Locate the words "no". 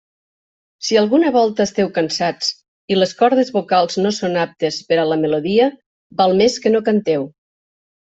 4.07-4.15, 6.77-6.87